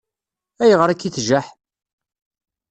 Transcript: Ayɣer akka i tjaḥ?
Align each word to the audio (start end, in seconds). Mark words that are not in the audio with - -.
Ayɣer 0.63 0.89
akka 0.89 1.05
i 1.07 1.09
tjaḥ? 1.15 1.47